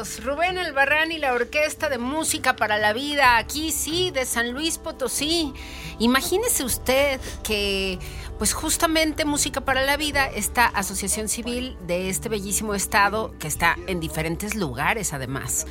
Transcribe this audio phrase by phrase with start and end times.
[0.00, 4.78] Rubén Albarrán y la Orquesta de Música para la Vida, aquí sí, de San Luis
[4.78, 5.52] Potosí.
[5.98, 7.98] Imagínese usted que,
[8.38, 13.76] pues justamente Música para la Vida, esta asociación civil de este bellísimo estado, que está
[13.88, 15.66] en diferentes lugares además,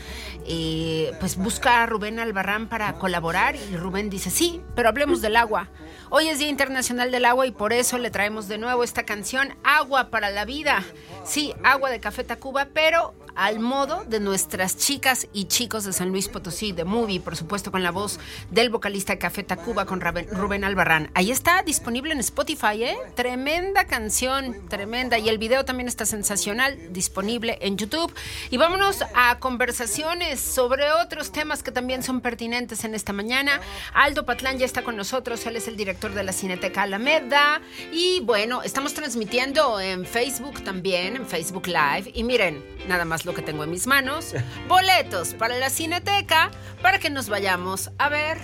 [0.45, 5.37] eh, pues busca a Rubén Albarrán para colaborar y Rubén dice, sí, pero hablemos del
[5.37, 5.69] agua.
[6.11, 9.55] Hoy es Día Internacional del Agua y por eso le traemos de nuevo esta canción,
[9.63, 10.83] Agua para la Vida.
[11.23, 16.09] Sí, agua de Café Tacuba, pero al modo de nuestras chicas y chicos de San
[16.09, 18.19] Luis Potosí, de Movie, por supuesto con la voz
[18.51, 21.09] del vocalista Café Tacuba, con Rubén Albarrán.
[21.13, 22.97] Ahí está disponible en Spotify, ¿eh?
[23.15, 25.17] Tremenda canción, tremenda.
[25.17, 28.13] Y el video también está sensacional, disponible en YouTube.
[28.49, 33.61] Y vámonos a conversaciones sobre otros temas que también son pertinentes en esta mañana.
[33.93, 37.61] Aldo Patlán ya está con nosotros, él es el director de la Cineteca Alameda.
[37.93, 42.11] Y bueno, estamos transmitiendo en Facebook también, en Facebook Live.
[42.13, 44.33] Y miren, nada más lo que tengo en mis manos,
[44.67, 48.37] boletos para la Cineteca para que nos vayamos a ver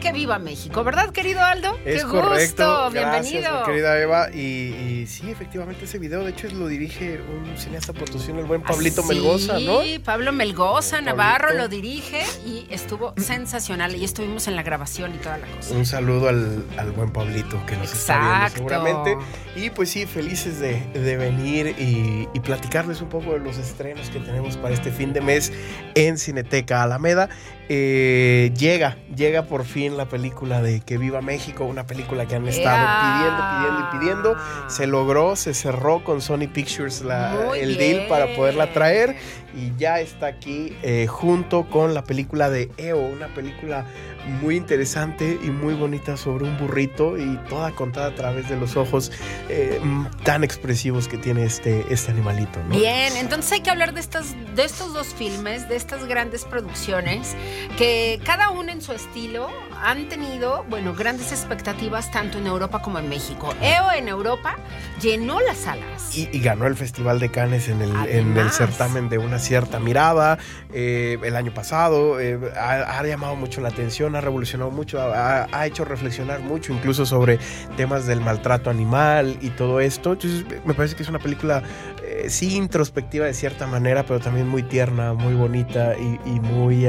[0.00, 1.78] que viva México, ¿verdad, querido Aldo?
[1.84, 2.84] Es Qué correcto.
[2.84, 3.62] gusto, bienvenido.
[3.64, 4.30] querida Eva.
[4.32, 8.62] Y, y sí, efectivamente, ese video, de hecho, lo dirige un cineasta potosino, el buen
[8.62, 9.82] Pablito Ah, Melgoza, ¿no?
[9.82, 11.16] Sí, Pablo Melgoza, Pablito.
[11.16, 13.94] Navarro lo dirige y estuvo sensacional.
[13.94, 15.74] Y estuvimos en la grabación y toda la cosa.
[15.74, 19.16] Un saludo al, al buen Pablito que nos está viendo seguramente.
[19.54, 24.08] Y pues sí, felices de, de venir y, y platicarles un poco de los estrenos
[24.10, 25.52] que tenemos para este fin de mes
[25.94, 27.28] en Cineteca Alameda.
[27.68, 32.46] Eh, llega, llega por fin la película de Que Viva México, una película que han
[32.48, 34.36] estado pidiendo, pidiendo y pidiendo.
[34.68, 39.16] Se logró, se cerró con Sony Pictures la- el deal para poderla traer
[39.54, 43.86] y ya está aquí eh, junto con la película de EO, una película
[44.26, 48.76] muy interesante y muy bonita sobre un burrito y toda contada a través de los
[48.76, 49.12] ojos
[49.48, 52.62] eh, mm, tan expresivos que tiene este, este animalito.
[52.64, 52.76] ¿no?
[52.76, 57.34] Bien, entonces hay que hablar de, estas, de estos dos filmes, de estas grandes producciones,
[57.78, 59.48] que cada uno en su estilo
[59.82, 63.52] han tenido, bueno, grandes expectativas tanto en Europa como en México.
[63.60, 64.56] EO en Europa
[65.00, 66.16] llenó las salas.
[66.16, 69.80] Y, y ganó el Festival de Cannes en el, en el certamen de una cierta
[69.80, 70.38] mirada
[70.72, 72.20] eh, el año pasado.
[72.20, 76.72] eh, ha, ha llamado mucho la atención, ha revolucionado mucho, ha, ha hecho reflexionar mucho
[76.72, 77.38] incluso sobre
[77.76, 80.12] temas del maltrato animal y todo esto.
[80.12, 81.62] Entonces me parece que es una película
[82.04, 86.86] eh, sí introspectiva de cierta manera, pero también muy tierna, muy bonita y, y muy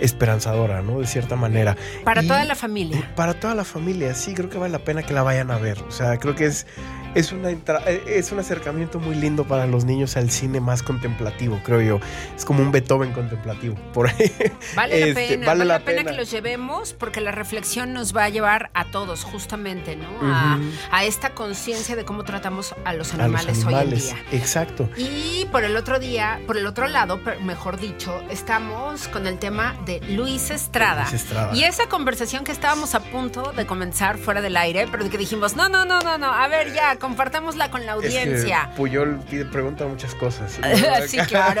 [0.00, 1.00] esperanzadora, ¿no?
[1.00, 1.76] De cierta manera.
[2.04, 3.10] Para Y- toda la familia.
[3.14, 5.78] para toda la familia, sí, creo que vale la pena que la vayan a ver.
[5.88, 6.66] O sea, creo que es,
[7.14, 10.82] es, una, entra- eh, es un acercamiento muy lindo para los niños al cine más
[10.82, 12.00] contemplativo, creo yo.
[12.36, 14.32] Es como un Beethoven contemplativo, por ahí.
[14.74, 16.10] Vale la Este, pena, vale vale la pena, pena.
[16.10, 20.06] que los llevemos porque la reflexión nos va a llevar a todos justamente, ¿no?
[20.22, 20.58] A,
[20.90, 24.16] a esta conciencia de cómo tratamos a los a los animales, hoy en día.
[24.32, 24.88] Exacto.
[24.96, 29.76] Y por el otro día, por el otro lado, mejor dicho, estamos con el tema
[29.84, 31.02] de Luis Estrada.
[31.02, 31.54] Luis Estrada.
[31.54, 35.54] Y esa conversación que estábamos a punto de comenzar fuera del aire, pero que dijimos,
[35.56, 38.70] no, no, no, no, no, a ver ya, compartámosla con la Es que audiencia.
[38.76, 40.58] Puyol pide, pregunta muchas cosas.
[41.06, 41.60] sí, claro.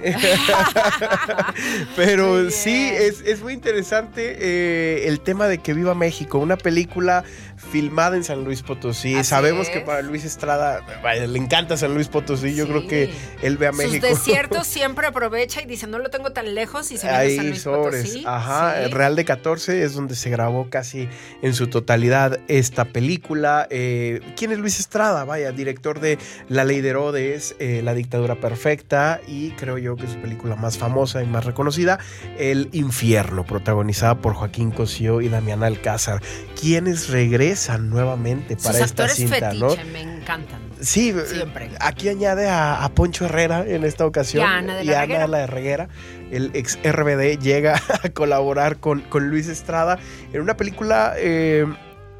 [1.96, 7.24] Pero sí, es, es muy interesante eh, el tema de que viva México, una película
[7.70, 9.14] filmada en San Luis Potosí.
[9.14, 10.80] Así Sabemos que para Luis Estrada
[11.26, 12.54] le encanta San Luis Potosí.
[12.54, 12.70] Yo Sí.
[12.70, 13.10] creo que
[13.42, 14.06] él ve a Sus México.
[14.06, 17.40] desiertos siempre aprovecha y dice, no lo tengo tan lejos y se viene a San
[17.40, 18.02] Ahí Luis sobres.
[18.02, 18.24] Potosí.
[18.26, 18.90] Ajá, Sí.
[18.92, 21.08] Real de 14 es donde se grabó casi
[21.42, 23.66] en su totalidad esta película.
[23.70, 25.24] Eh, ¿Quién es Luis Estrada?
[25.24, 26.18] Vaya, director de
[26.48, 30.78] La Ley de Herodes, eh, La Dictadura Perfecta y creo yo que su película más
[30.78, 31.98] famosa y más reconocida,
[32.38, 36.22] El Infierno, protagonizada por Joaquín Cosío y Damián Alcázar,
[36.58, 39.70] quienes regresan nuevamente para Sus esta actores cinta, ¿no?
[39.70, 40.60] fetiche me encantan.
[40.80, 41.70] Sí, Siempre.
[41.80, 44.42] aquí añade a, a Poncho Herrera en esta ocasión.
[44.42, 45.26] Y a Ana de la Reguera.
[45.26, 45.88] La Reguera.
[46.30, 49.98] El ex RBD llega a colaborar con, con Luis Estrada
[50.32, 51.66] en una película eh,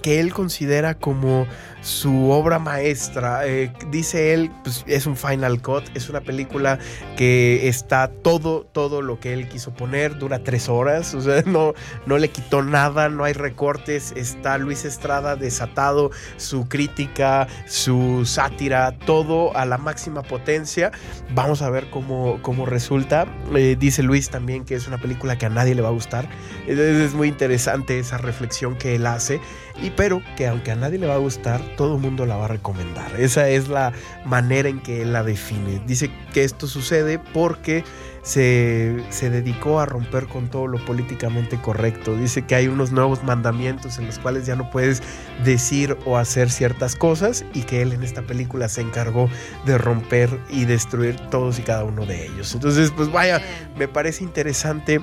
[0.02, 1.46] que él considera como
[1.82, 3.46] su obra maestra.
[3.46, 6.78] Eh, dice él, pues es un Final Cut, es una película
[7.16, 11.74] que está todo, todo lo que él quiso poner, dura tres horas, o sea, no,
[12.06, 18.96] no le quitó nada, no hay recortes, está Luis Estrada desatado, su crítica, su sátira,
[18.98, 20.92] todo a la máxima potencia.
[21.34, 23.26] Vamos a ver cómo, cómo resulta.
[23.54, 26.28] Eh, dice Luis también que es una película que a nadie le va a gustar.
[26.66, 29.40] Es, es muy interesante esa reflexión que él hace,
[29.82, 32.46] y pero que aunque a nadie le va a gustar, todo el mundo la va
[32.46, 33.18] a recomendar.
[33.18, 33.92] Esa es la
[34.24, 35.80] manera en que él la define.
[35.86, 37.84] Dice que esto sucede porque
[38.22, 42.16] se, se dedicó a romper con todo lo políticamente correcto.
[42.16, 45.02] Dice que hay unos nuevos mandamientos en los cuales ya no puedes
[45.44, 49.28] decir o hacer ciertas cosas y que él en esta película se encargó
[49.66, 52.54] de romper y destruir todos y cada uno de ellos.
[52.54, 53.42] Entonces, pues vaya,
[53.76, 55.00] me parece interesante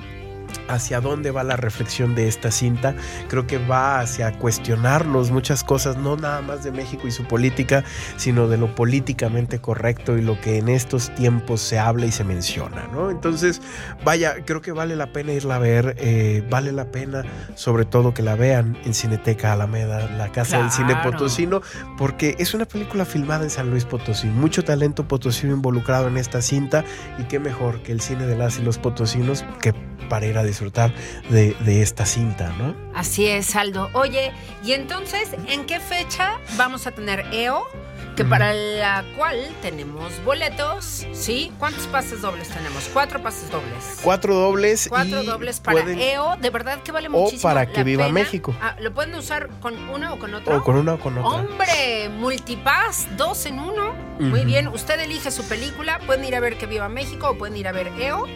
[0.68, 2.94] hacia dónde va la reflexión de esta cinta.
[3.28, 7.84] Creo que va hacia cuestionarnos muchas cosas, no nada más de México y su política,
[8.16, 12.24] sino de lo políticamente correcto y lo que en estos tiempos se habla y se
[12.24, 13.10] menciona, ¿no?
[13.10, 13.60] Entonces,
[14.04, 18.14] vaya, creo que vale la pena irla a ver, eh, vale la pena sobre todo
[18.14, 21.62] que la vean en Cineteca Alameda, la casa del cine potosino,
[21.96, 26.42] porque es una película filmada en San Luis Potosí, mucho talento potosino involucrado en esta
[26.42, 26.84] cinta
[27.18, 29.72] y qué mejor que el cine de las y los potosinos que
[30.08, 30.57] para ir a disfrutar
[31.30, 32.74] de, de esta cinta, ¿no?
[32.94, 33.88] Así es, Aldo.
[33.92, 34.32] Oye,
[34.64, 37.66] y entonces, ¿en qué fecha vamos a tener EO?
[38.16, 41.52] Que para la cual tenemos boletos, ¿sí?
[41.60, 42.90] ¿Cuántos pases dobles tenemos?
[42.92, 44.00] Cuatro pases dobles.
[44.02, 47.66] Cuatro dobles Cuatro y dobles para pueden- EO, de verdad que vale O muchísimo para
[47.66, 48.14] que la viva pena.
[48.14, 48.56] México.
[48.60, 50.56] Ah, ¿Lo pueden usar con una o con otra?
[50.56, 51.30] o con una o con otra.
[51.30, 53.94] Hombre, multipass, dos en uno.
[54.18, 56.00] Muy bien, usted elige su película.
[56.04, 58.26] Pueden ir a ver Que Viva México o pueden ir a ver EO.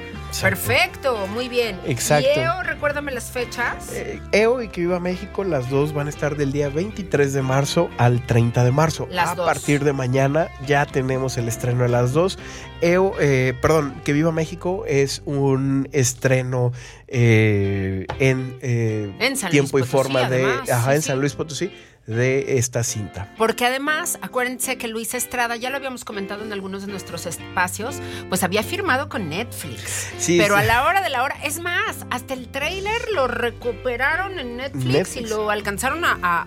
[0.41, 1.79] Perfecto, muy bien.
[1.87, 2.29] Exacto.
[2.35, 3.93] Y Eo, recuérdame las fechas.
[3.93, 7.43] Eh, EO y Que Viva México, las dos van a estar del día 23 de
[7.43, 9.07] marzo al 30 de marzo.
[9.11, 9.47] Las a dos.
[9.47, 12.39] partir de mañana ya tenemos el estreno de las dos.
[12.81, 16.73] EO, eh, perdón, Que Viva México es un estreno
[17.07, 19.13] eh, en, eh,
[19.51, 21.21] tiempo Luis y forma de, además, ajá, sí, en San.
[21.21, 21.73] Luis Potosí,
[22.07, 23.33] de esta cinta.
[23.39, 27.97] Porque además, acuérdense que Luis Estrada, ya lo habíamos comentado en algunos de nuestros espacios,
[28.29, 30.09] pues había firmado con Netflix.
[30.19, 30.61] Sí, Pero sí.
[30.63, 34.85] a la hora de la hora, es más, hasta el tráiler lo recuperaron en Netflix,
[34.87, 35.17] Netflix.
[35.27, 36.45] y lo alcanzaron a, a-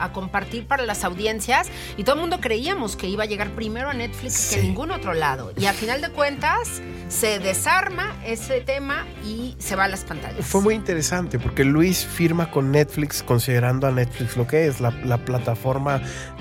[0.00, 3.50] a- a compartir para las audiencias y todo el mundo creíamos que iba a llegar
[3.50, 5.52] primero a Netflix que en ningún otro lado.
[5.58, 10.46] Y a final de cuentas, se desarma ese tema y se va a las pantallas.
[10.46, 14.92] Fue muy interesante porque Luis firma con Netflix considerando a Netflix lo que es la,
[15.04, 16.00] la plataforma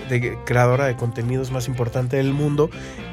[0.10, 2.70] de creadora de contenidos más importante del mundo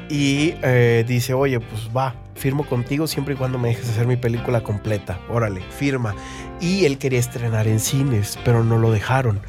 [0.09, 4.17] y eh, dice, oye, pues va, firmo contigo siempre y cuando me dejes hacer mi
[4.17, 5.19] película completa.
[5.29, 6.15] Órale, firma.
[6.61, 9.41] Y él quería estrenar en cines, pero no lo dejaron.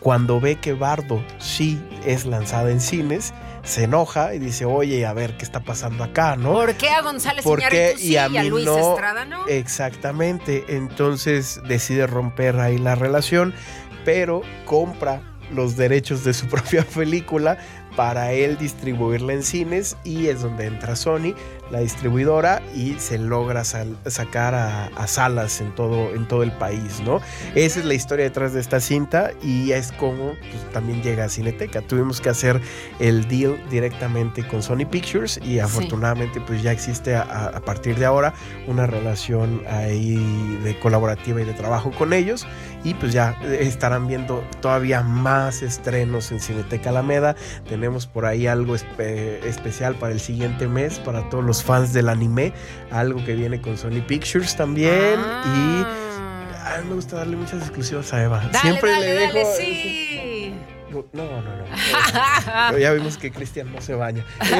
[0.00, 5.12] Cuando ve que Bardo sí es lanzada en cines, se enoja y dice, oye, a
[5.12, 6.52] ver, ¿qué está pasando acá, no?
[6.52, 7.46] ¿Por qué a González.
[7.46, 8.76] Iñárritu sí Y a y a Luis no.
[8.76, 9.46] Estrada no?
[9.46, 13.54] Exactamente, entonces decide romper ahí la relación,
[14.04, 17.58] pero compra los derechos de su propia película
[17.96, 21.34] para él distribuirla en cines y es donde entra Sony,
[21.70, 26.52] la distribuidora, y se logra sal- sacar a, a salas en todo, en todo el
[26.52, 27.20] país, ¿no?
[27.54, 31.28] Esa es la historia detrás de esta cinta y es como pues, también llega a
[31.28, 31.80] Cineteca.
[31.82, 32.60] Tuvimos que hacer
[33.00, 37.96] el deal directamente con Sony Pictures y afortunadamente pues ya existe a, a- a partir
[37.96, 38.34] de ahora
[38.66, 42.46] una relación ahí de colaborativa y de trabajo con ellos
[42.84, 47.36] y pues ya estarán viendo todavía más estrenos en Cineteca Alameda.
[47.68, 52.08] Tenemos por ahí algo espe- especial para el siguiente mes para todos los fans del
[52.08, 52.52] anime,
[52.92, 56.74] algo que viene con Sony Pictures también y Ah.
[56.76, 58.38] a mí me gusta darle muchas exclusivas a Eva.
[58.52, 60.31] Dale, Siempre dale, le dejo dale, sí.
[61.12, 62.70] No, no, no.
[62.72, 62.78] no.
[62.78, 64.24] Ya vimos que Cristian no se baña.
[64.40, 64.56] Este-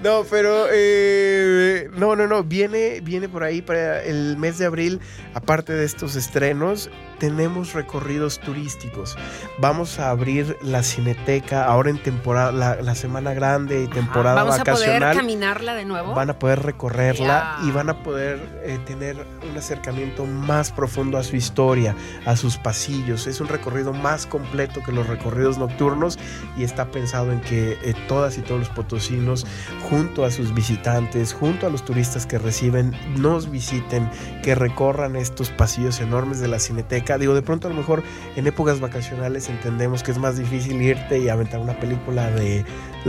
[0.02, 2.42] no, pero eh, no, no, no.
[2.42, 5.00] Viene, viene por ahí para el mes de abril.
[5.34, 9.16] Aparte de estos estrenos, tenemos recorridos turísticos.
[9.58, 14.58] Vamos a abrir la Cineteca ahora en temporada, la, la semana grande y temporada Vamos
[14.60, 16.14] a poder caminarla de nuevo.
[16.14, 21.22] Van a poder recorrerla y van a poder eh, tener un acercamiento más profundo a
[21.22, 21.94] su historia,
[22.26, 23.26] a sus pasillos.
[23.26, 26.18] Es un recorrido más completo que los recorridos nocturnos
[26.56, 29.46] y está pensado en que eh, todas y todos los potosinos,
[29.88, 34.10] junto a sus visitantes, junto a los turistas que reciben, nos visiten,
[34.42, 37.16] que recorran estos pasillos enormes de la cineteca.
[37.16, 38.02] Digo, de pronto a lo mejor
[38.34, 42.64] en épocas vacacionales entendemos que es más difícil irte y aventar una película de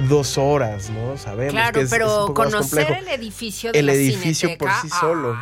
[0.08, 1.18] dos horas, ¿no?
[1.18, 3.86] Sabemos claro, que es, es un pero poco más conocer complejo el edificio de el
[3.88, 5.36] la edificio por sí solo.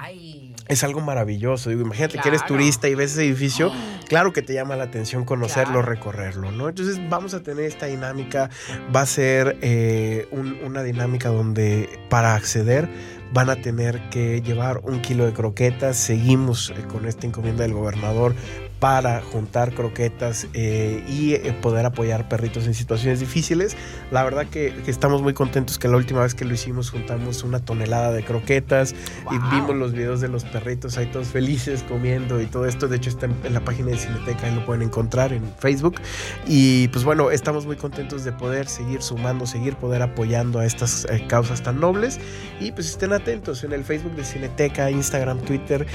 [0.67, 1.69] Es algo maravilloso.
[1.69, 3.71] Digo, imagínate que eres turista y ves ese edificio,
[4.07, 5.87] claro que te llama la atención conocerlo, Claro.
[5.89, 6.69] recorrerlo, ¿no?
[6.69, 8.49] Entonces vamos a tener esta dinámica,
[8.95, 12.87] va a ser eh, un- una dinámica donde para acceder
[13.33, 15.97] van a tener que llevar un kilo de croquetas.
[15.97, 18.35] Seguimos eh, con esta encomienda del gobernador
[18.83, 23.77] para juntar croquetas eh, y eh, poder apoyar perritos en situaciones difíciles.
[24.11, 27.45] La verdad que, que estamos muy contentos que la última vez que lo hicimos juntamos
[27.45, 28.93] una tonelada de croquetas
[29.31, 32.89] y vimos los videos de los perritos ahí todos felices comiendo y todo esto.
[32.89, 35.95] De hecho está en, en la página de Cineteca, ahí lo pueden encontrar en Facebook.
[36.45, 41.05] Y pues bueno, estamos muy contentos de poder seguir sumando, seguir poder apoyando a estas
[41.05, 42.19] eh, causas tan nobles.
[42.59, 45.87] Y pues estén atentos en el Facebook de Cineteca, Instagram, Twitter.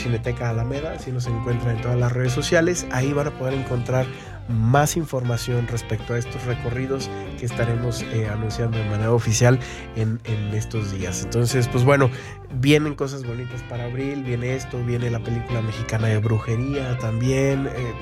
[0.00, 4.06] Cineteca Alameda, si nos encuentran en todas las redes sociales, ahí van a poder encontrar
[4.48, 9.60] más información respecto a estos recorridos que estaremos eh, anunciando de manera oficial
[9.94, 11.22] en, en estos días.
[11.22, 12.10] Entonces, pues bueno,
[12.54, 17.68] vienen cosas bonitas para abril, viene esto, viene la película mexicana de brujería también.
[17.68, 17.94] eh.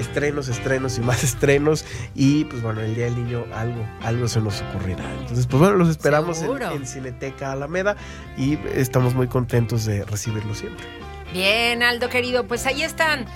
[0.00, 1.84] Estrenos, estrenos y más estrenos.
[2.14, 5.04] Y pues bueno, el Día del Niño algo, algo se nos ocurrirá.
[5.20, 7.96] Entonces, pues bueno, los esperamos en, Cineteca Alameda
[8.36, 10.84] y estamos muy contentos de recibirlo siempre.
[11.32, 13.26] Bien, Aldo querido, pues ahí están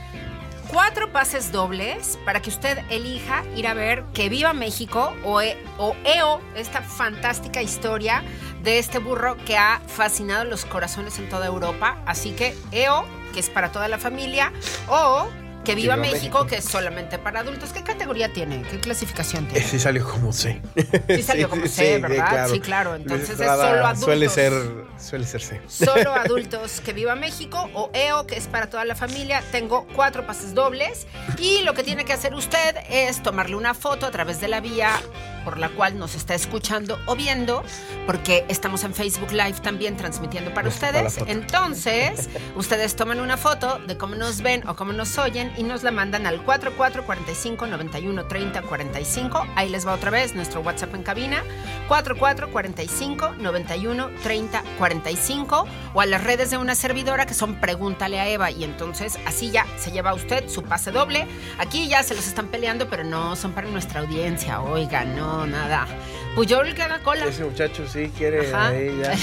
[0.69, 5.57] cuatro pases dobles para que usted elija ir a ver Que Viva México o, E-
[5.79, 8.25] o EO, esta fantástica historia
[8.65, 11.99] de este burro que ha fascinado los corazones en toda Europa.
[12.07, 14.53] Así que EO, que es para toda la familia,
[14.89, 15.29] o
[15.65, 16.47] Que Viva, Viva México, México.
[16.47, 17.73] que es solamente para adultos.
[17.73, 18.63] ¿Qué categoría tiene?
[18.63, 19.65] ¿Qué clasificación tiene?
[19.65, 20.61] Ese salió como C.
[21.09, 22.49] Sí salió como C, ¿verdad?
[22.49, 22.95] Sí, claro.
[22.95, 24.05] Entonces es solo adultos.
[24.05, 24.53] Suele ser,
[24.99, 25.61] suele ser C.
[25.67, 29.43] Solo adultos que viva México o EO que es para toda la familia.
[29.53, 31.07] Tengo cuatro pases dobles
[31.39, 34.61] y lo que tiene que hacer usted es tomarle una foto a través de la
[34.61, 34.91] vía
[35.45, 37.63] por la cual nos está escuchando o viendo,
[38.07, 41.19] porque estamos en Facebook Live también transmitiendo para ustedes.
[41.27, 45.83] Entonces, ustedes toman una foto de cómo nos ven o cómo nos oyen y nos
[45.83, 49.47] la mandan al 4445 91 30 45.
[49.57, 51.43] Ahí les va otra vez nuestro WhatsApp en cabina.
[51.89, 58.29] 4445 91 30 45 o a las redes de una servidora que son Pregúntale a
[58.29, 61.27] Eva y entonces así ya se lleva usted su pase doble.
[61.59, 64.61] Aquí ya se los están peleando, pero no son para nuestra audiencia.
[64.61, 65.87] Oiga, no, nada.
[66.35, 67.27] Puyol que haga cola.
[67.27, 68.69] Ese muchacho sí quiere Ajá.
[68.69, 69.15] ahí ya.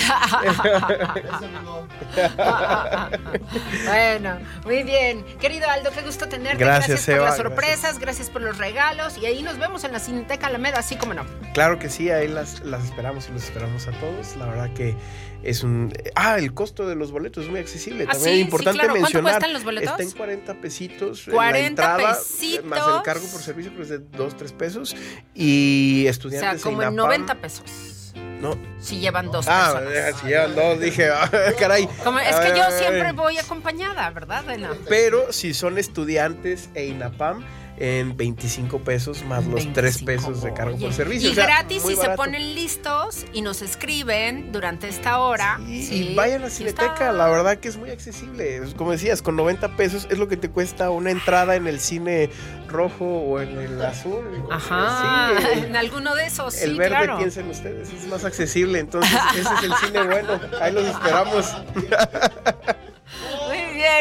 [3.86, 5.26] bueno, muy bien.
[5.40, 6.64] Querido Aldo, qué gusto tenerte.
[6.64, 8.30] Gracias, por Eva, las sorpresas, gracias.
[8.30, 9.18] por los regalos.
[9.18, 11.26] Y ahí nos vemos en la Cineteca Alameda, así como no.
[11.54, 14.38] Claro que sí, ahí las, las esperamos y los esperamos a todos.
[14.38, 14.96] La verdad que
[15.44, 15.94] es un...
[16.16, 18.06] Ah, el costo de los boletos es muy accesible.
[18.08, 18.94] Ah, También sí, es sí, importante claro.
[18.94, 19.32] ¿Cuánto mencionar.
[19.34, 19.90] cuestan los boletos?
[19.92, 21.28] Está en 40 pesitos.
[21.28, 22.66] en 40 la entrada, pesitos.
[22.66, 24.96] Más el cargo por servicio, pues de 2, 3 pesos.
[25.36, 28.14] Y O estudiantes sea, como en INAPAM, 90 pesos.
[28.42, 28.58] No.
[28.80, 30.20] Si llevan dos Ah, personas.
[30.20, 31.30] si llevan dos, dije, ah,
[31.60, 31.88] caray.
[32.04, 34.44] Como- es que yo siempre voy acompañada, ¿verdad?
[34.44, 37.46] Bueno, Pero si son estudiantes e INAPAM,
[37.78, 40.06] en 25 pesos más los 3 25.
[40.06, 41.30] pesos de cargo Oye, por servicio.
[41.30, 45.60] Y o sea, gratis si se ponen listos y nos escriben durante esta hora.
[45.66, 47.12] Sí, Sí, y vayan a sí Cineteca, está.
[47.12, 48.62] la verdad que es muy accesible.
[48.78, 52.30] Como decías, con 90 pesos es lo que te cuesta una entrada en el cine
[52.68, 54.24] rojo o en el azul.
[54.52, 57.18] Ajá, Sí, en alguno de esos, el sí, verde, claro.
[57.18, 58.80] piensen ustedes, es más accesible.
[58.80, 60.40] Entonces, ese es el cine bueno.
[60.62, 61.52] Ahí los esperamos.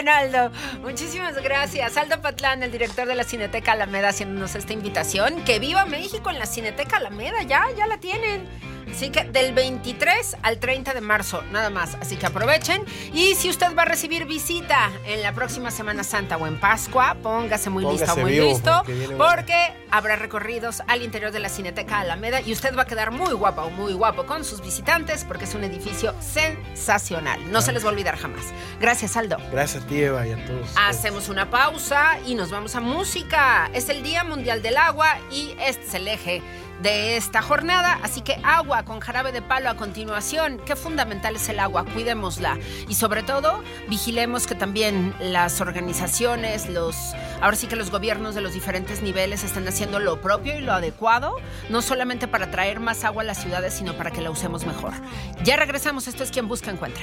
[0.01, 0.51] Bien, Aldo.
[0.81, 1.99] Muchísimas gracias.
[1.99, 5.45] Aldo Patlán, el director de la Cineteca Alameda, haciéndonos esta invitación.
[5.45, 8.49] Que viva México en la Cineteca Alameda, ya, ya la tienen.
[8.93, 11.97] Así que del 23 al 30 de marzo, nada más.
[12.01, 12.85] Así que aprovechen.
[13.13, 17.17] Y si usted va a recibir visita en la próxima Semana Santa o en Pascua,
[17.23, 18.83] póngase muy listo, muy vivo, listo.
[19.17, 23.33] Porque habrá recorridos al interior de la Cineteca Alameda y usted va a quedar muy
[23.33, 27.41] guapa o muy guapo con sus visitantes porque es un edificio sensacional.
[27.51, 28.45] No se les va a olvidar jamás.
[28.81, 29.39] Gracias, Aldo.
[29.51, 30.71] Gracias a ti, Eva, y a todos.
[30.77, 33.71] Hacemos una pausa y nos vamos a música.
[33.73, 36.43] Es el Día Mundial del Agua y este es el eje
[36.83, 37.99] de esta jornada.
[38.03, 40.61] Así que agua con jarabe de palo a continuación.
[40.65, 42.59] Qué fundamental es el agua, cuidémosla.
[42.89, 46.97] Y sobre todo, vigilemos que también las organizaciones, los,
[47.41, 50.73] ahora sí que los gobiernos de los diferentes niveles están haciendo lo propio y lo
[50.73, 51.37] adecuado,
[51.69, 54.93] no solamente para traer más agua a las ciudades, sino para que la usemos mejor.
[55.45, 57.03] Ya regresamos, esto es quien busca encuentra.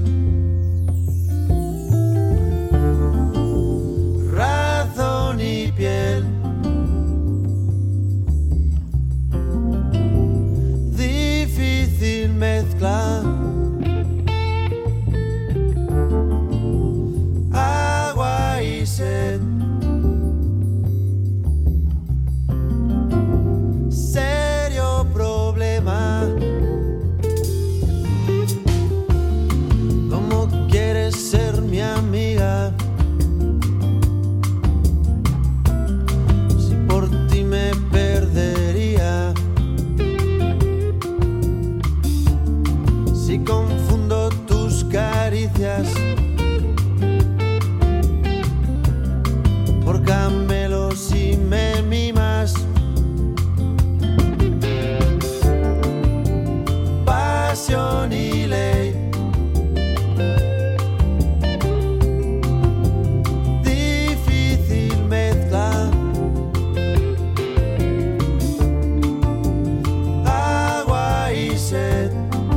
[72.01, 72.50] head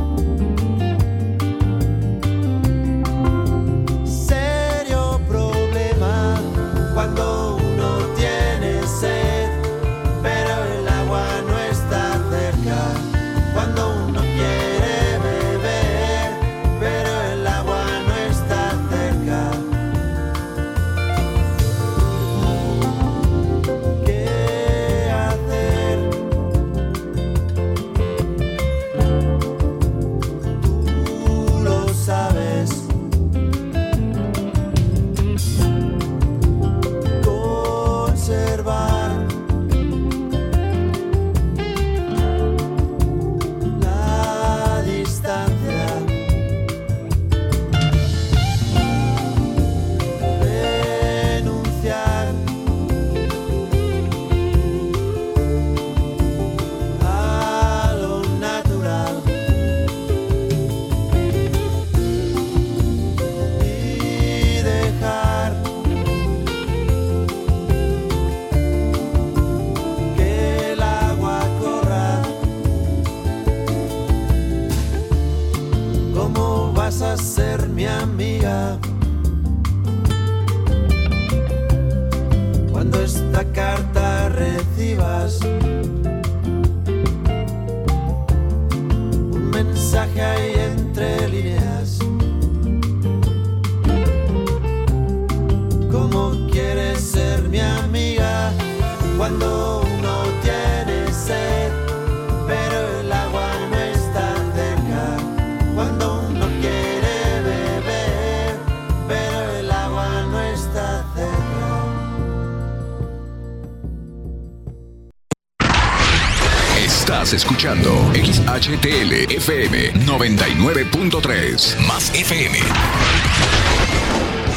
[117.35, 123.24] escuchando XHTL FM 99.3 más FM.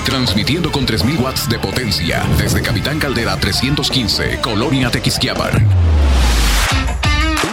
[0.09, 5.53] Transmitiendo con 3000 watts de potencia desde Capitán Caldera 315, Colonia Tequisquiapan.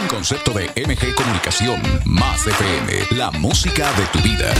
[0.01, 4.53] Un concepto de MG Comunicación más FM, la música de tu vida.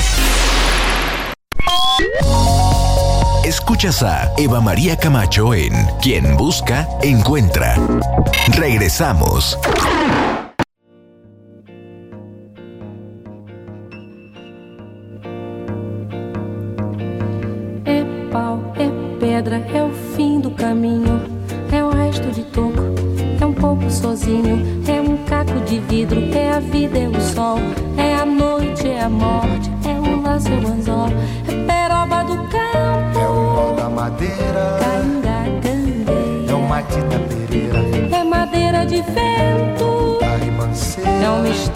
[3.46, 7.78] Escuchas a Eva María Camacho en Quien Busca, Encuentra.
[8.58, 9.58] Regresamos.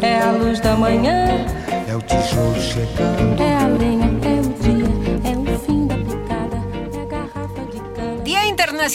[0.00, 1.44] É a luz da manhã,
[1.88, 3.57] é o tijolo chegando, é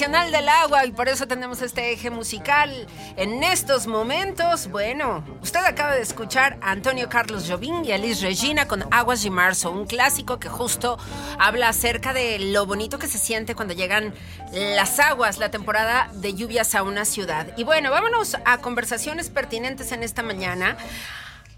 [0.03, 4.67] Internacional del Agua y por eso tenemos este eje musical en estos momentos.
[4.67, 9.23] Bueno, usted acaba de escuchar a Antonio Carlos Jobim y a Liz Regina con Aguas
[9.23, 10.97] de Marzo, un clásico que justo
[11.39, 14.13] habla acerca de lo bonito que se siente cuando llegan
[14.51, 17.47] las aguas, la temporada de lluvias a una ciudad.
[17.55, 20.75] Y bueno, vámonos a conversaciones pertinentes en esta mañana.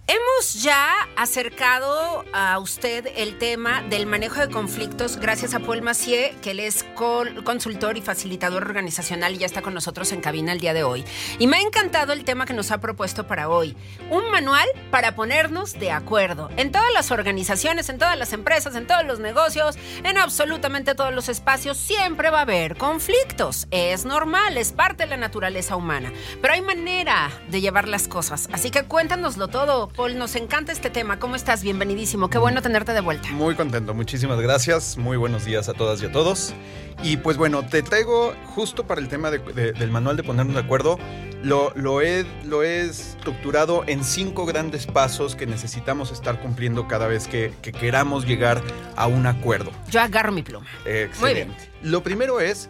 [0.08, 6.36] Hemos ya acercado a usted el tema del manejo de conflictos gracias a Paul Macier,
[6.42, 6.86] que él es
[7.44, 11.04] consultor y facilitador organizacional y ya está con nosotros en cabina el día de hoy.
[11.40, 13.76] Y me ha encantado el tema que nos ha propuesto para hoy.
[14.12, 18.86] Un manual para ponernos de acuerdo en todas las organizaciones, en todas las empresas, en
[18.86, 21.78] todos los negocios, en absolutamente todos los espacios.
[21.78, 23.66] Siempre va a haber conflictos.
[23.72, 26.14] Es normal, es parte de la naturaleza humana.
[26.44, 28.50] Pero hay manera de llevar las cosas.
[28.52, 29.90] Así que cuéntanoslo todo.
[29.96, 31.20] Paul, nos encanta este tema.
[31.20, 31.64] ¿Cómo estás?
[31.64, 32.30] Bienvenidísimo.
[32.30, 33.30] Qué bueno tenerte de vuelta.
[33.32, 34.98] Muy contento, muchísimas gracias.
[34.98, 36.54] Muy buenos días a todas y a todos.
[37.02, 40.56] Y pues bueno, te traigo justo para el tema de- de- del manual de ponernos
[40.56, 41.00] de acuerdo.
[41.44, 47.08] Lo, lo, he, lo he estructurado en cinco grandes pasos que necesitamos estar cumpliendo cada
[47.08, 48.62] vez que, que queramos llegar
[48.98, 49.72] a un acuerdo.
[49.90, 50.66] Yo agarro mi pluma.
[50.86, 51.70] Excelente.
[51.84, 52.70] Lo primero es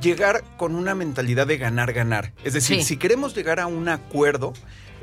[0.00, 2.32] llegar con una mentalidad de ganar, ganar.
[2.42, 2.82] Es decir, Sí.
[2.84, 4.54] si queremos llegar a un acuerdo,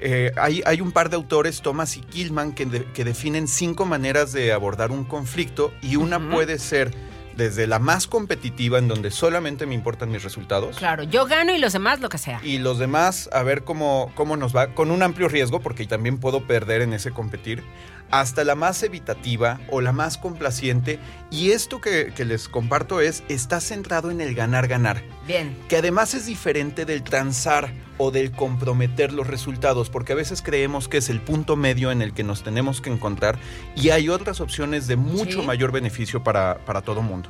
[0.05, 3.85] eh, hay, hay un par de autores, Thomas y Killman, que, de- que definen cinco
[3.85, 6.91] maneras de abordar un conflicto y una puede ser
[7.35, 10.77] desde la más competitiva, en donde solamente me importan mis resultados.
[10.77, 12.39] Claro, yo gano y los demás lo que sea.
[12.43, 16.17] Y los demás, a ver cómo, cómo nos va, con un amplio riesgo, porque también
[16.17, 17.61] puedo perder en ese competir,
[18.09, 20.97] hasta la más evitativa o la más complaciente.
[21.29, 25.57] Y esto que, que les comparto es, está centrado en el ganar-ganar, Bien.
[25.67, 30.87] que además es diferente del transar o del comprometer los resultados, porque a veces creemos
[30.87, 33.37] que es el punto medio en el que nos tenemos que encontrar
[33.75, 35.47] y hay otras opciones de mucho Sí.
[35.47, 37.29] mayor beneficio para, para todo mundo.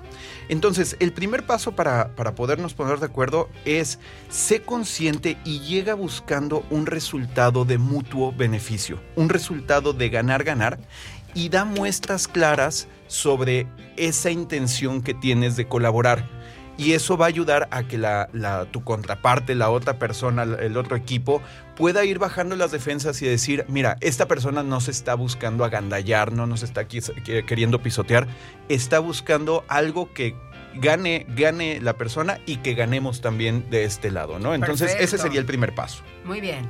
[0.49, 3.99] Entonces, el primer paso para, para podernos poner de acuerdo es
[4.30, 10.80] sé consciente y llega buscando un resultado de mutuo beneficio, un resultado de ganar-ganar
[11.34, 16.35] y da muestras claras sobre esa intención que tienes de colaborar.
[16.77, 20.75] Y eso va a ayudar a que la, la- tu contraparte, la otra persona, el
[20.77, 21.41] otro equipo,
[21.77, 26.33] pueda ir bajando las defensas y decir, mira, esta persona no se está buscando agandallar,
[26.33, 28.27] no nos está queriendo pisotear,
[28.67, 30.35] está buscando algo que
[30.75, 34.53] gane, gane la persona y que ganemos también de este lado, ¿no?
[34.53, 36.03] Entonces, ese sería el primer paso.
[36.25, 36.69] Muy bien.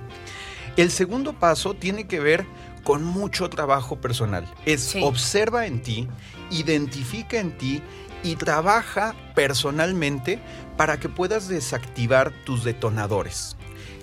[0.77, 2.45] El segundo paso tiene que ver
[2.83, 4.45] con mucho trabajo personal.
[4.67, 5.01] Es Sí.
[5.03, 6.07] observa en ti,
[6.51, 7.81] identifica en ti
[8.25, 10.39] y trabaja personalmente
[10.77, 13.55] para que puedas desactivar tus detonadores.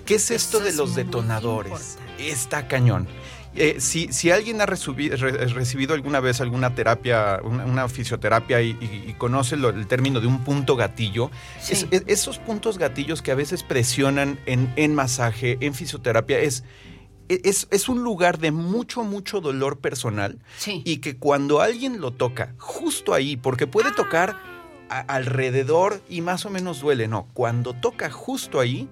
[0.07, 1.99] ¿Qué es esto Eso de es los detonadores?
[2.19, 3.09] Está cañón.
[3.55, 4.77] Eh, si, si alguien ha re-
[5.49, 10.21] recibido alguna vez alguna terapia, una, una fisioterapia y, y- y conoce lo- el término
[10.21, 11.31] de un punto gatillo,
[11.61, 11.75] Sí.
[11.75, 16.65] es- es- esos puntos gatillos que a veces presionan en, en masaje, en fisioterapia, es,
[17.45, 20.83] es, es un lugar de mucho, mucho dolor personal Sí.
[20.85, 24.37] y que cuando alguien lo toca justo ahí, porque puede tocar
[24.89, 28.89] a- alrededor y más o menos duele, no, cuando toca justo ahí,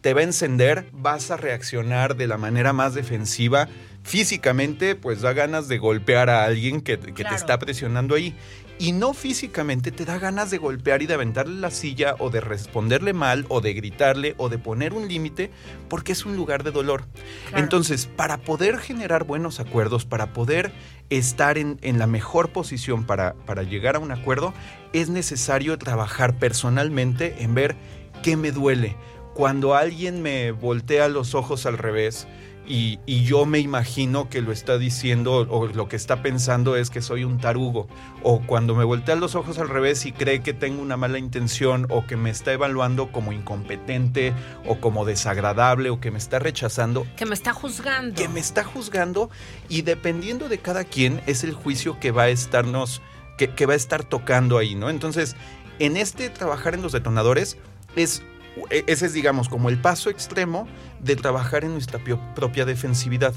[0.00, 3.68] te va a encender, vas a reaccionar de la manera más defensiva.
[4.02, 7.30] Físicamente, pues da ganas de golpear a alguien que, que Claro.
[7.30, 8.34] te está presionando ahí.
[8.80, 12.40] Y no físicamente te da ganas de golpear y de aventarle la silla o de
[12.40, 15.50] responderle mal o de gritarle o de poner un límite
[15.90, 17.04] porque es un lugar de dolor.
[17.50, 17.62] Claro.
[17.62, 20.72] Entonces, para poder generar buenos acuerdos, para poder
[21.10, 24.54] estar en, en la mejor posición para, para llegar a un acuerdo,
[24.94, 27.76] es necesario trabajar personalmente en ver
[28.22, 28.96] qué me duele.
[29.34, 32.26] Cuando alguien me voltea los ojos al revés
[32.70, 36.88] y, y yo me imagino que lo está diciendo o lo que está pensando es
[36.88, 37.88] que soy un tarugo,
[38.22, 41.88] o cuando me voltea los ojos al revés y cree que tengo una mala intención
[41.90, 47.08] o que me está evaluando como incompetente o como desagradable o que me está rechazando,
[47.16, 48.14] Que me está juzgando.
[48.14, 49.30] que me está juzgando
[49.68, 53.02] y dependiendo de cada quien es el juicio que va a estarnos,
[53.36, 54.90] que, que va a estar tocando ahí, ¿no?
[54.90, 55.34] Entonces,
[55.80, 57.56] en este trabajar en los detonadores
[57.96, 58.22] es,
[58.70, 60.66] ese es, digamos, como el paso extremo
[61.00, 62.00] de trabajar en nuestra
[62.34, 63.34] propia defensividad.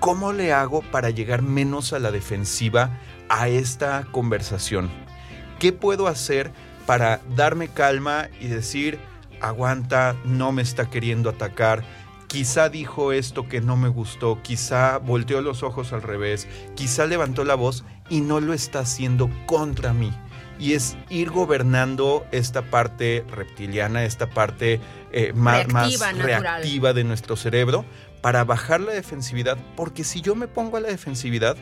[0.00, 4.90] ¿Cómo le hago para llegar menos a la defensiva a esta conversación?
[5.58, 6.52] ¿Qué puedo hacer
[6.86, 8.98] para darme calma y decir,
[9.40, 11.82] aguanta, no me está queriendo atacar?
[12.26, 17.44] Quizá dijo esto que no me gustó, quizá volteó los ojos al revés, quizá levantó
[17.44, 20.12] la voz y no lo está haciendo contra mí.
[20.58, 24.80] Y es ir gobernando esta parte reptiliana, esta parte
[25.12, 25.66] eh, más,
[26.16, 27.84] Reactiva, de nuestro cerebro
[28.22, 29.58] para bajar la defensividad.
[29.76, 31.56] Porque si yo me pongo a la defensividad,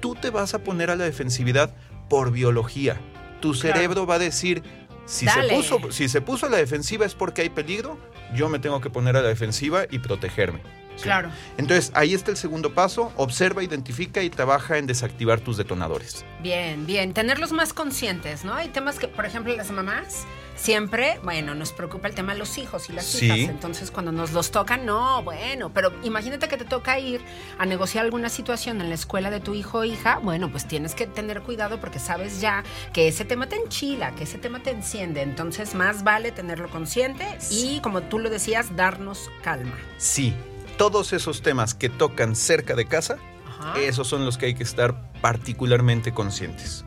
[0.00, 1.74] tú te vas a poner a la defensividad
[2.08, 3.00] por biología.
[3.40, 3.74] Tu Claro.
[3.74, 4.62] cerebro va a decir,
[5.06, 7.98] si se, puso, si se puso a la defensiva es porque hay peligro,
[8.34, 10.60] yo me tengo que poner a la defensiva y protegerme.
[11.00, 11.04] ¿Sí?
[11.04, 11.30] Claro.
[11.58, 16.24] Entonces, ahí está el segundo paso, observa, identifica y trabaja en desactivar tus detonadores.
[16.42, 17.12] Bien, bien.
[17.12, 18.54] Tenerlos más conscientes, ¿no?
[18.54, 20.24] Hay temas que, por ejemplo, las mamás
[20.56, 23.24] siempre, bueno, nos preocupa el tema de los hijos y las Sí.
[23.26, 23.38] hijas.
[23.50, 27.22] Entonces, cuando nos los tocan, no, bueno, pero imagínate que te toca ir
[27.58, 30.18] a negociar alguna situación en la escuela de tu hijo o hija.
[30.22, 34.24] Bueno, pues tienes que tener cuidado porque sabes ya que ese tema te enchila, que
[34.24, 35.22] ese tema te enciende.
[35.22, 39.78] Entonces, más vale tenerlo consciente y, como tú lo decías, darnos calma.
[39.96, 40.34] Sí,
[40.80, 43.78] todos esos temas que tocan cerca de casa, Ajá.
[43.78, 46.86] esos son los que hay que estar particularmente conscientes.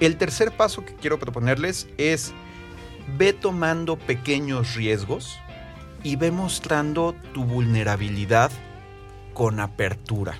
[0.00, 2.32] El tercer paso que quiero proponerles es
[3.16, 5.38] ve tomando pequeños riesgos
[6.02, 8.50] y ve mostrando tu vulnerabilidad
[9.32, 10.36] con apertura.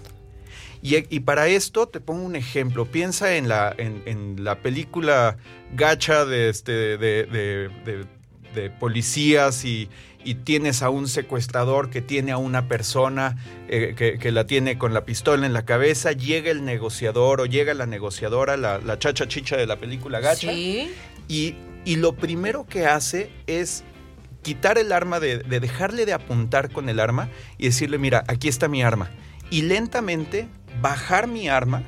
[0.83, 2.87] Y, y para esto te pongo un ejemplo.
[2.87, 5.37] Piensa en la, en, en la película
[5.75, 8.07] gacha de, este, de, de- de-
[8.55, 9.89] de policías y,
[10.25, 13.37] y tienes a un secuestrador que tiene a una persona
[13.69, 16.13] eh, que, que la tiene con la pistola en la cabeza.
[16.13, 20.51] Llega el negociador o llega la negociadora, la, la chacha chicha de la película gacha.
[20.51, 20.91] Sí.
[21.29, 23.85] Y, y lo primero que hace es
[24.43, 28.49] quitar el arma, de, de dejarle de apuntar con el arma y decirle, mira, aquí
[28.49, 29.11] está mi arma.
[29.51, 30.49] Y lentamente
[30.81, 31.83] bajar mi arma,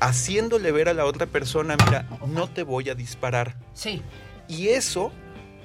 [0.00, 3.56] haciéndole ver a la otra persona, mira, no te voy a disparar.
[3.74, 4.02] Sí.
[4.48, 5.12] Y eso,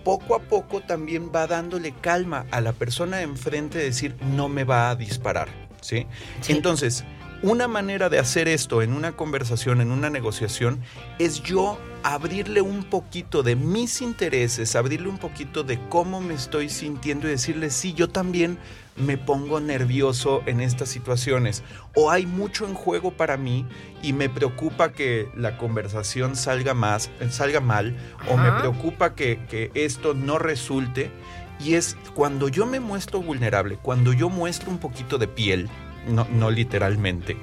[0.08, 4.48] poco a poco, también va dándole calma a la persona de enfrente de decir, no
[4.48, 5.50] me va a disparar.
[5.82, 6.08] ¿sí?
[6.40, 6.54] Sí.
[6.54, 7.04] Entonces,
[7.42, 10.80] una manera de hacer esto en una conversación, en una negociación,
[11.20, 16.70] es yo abrirle un poquito de mis intereses, abrirle un poquito de cómo me estoy
[16.70, 18.60] sintiendo y decirle, sí, yo también
[18.98, 21.64] me pongo nervioso en estas situaciones.
[21.96, 23.66] O hay mucho en juego para mí
[24.02, 27.96] y me preocupa que la conversación salga, más, salga mal,
[28.30, 31.12] o me preocupa que, que esto no resulte.
[31.60, 35.70] Y es cuando yo me muestro vulnerable, cuando yo muestro un poquito de piel,
[36.08, 37.38] no, no literalmente,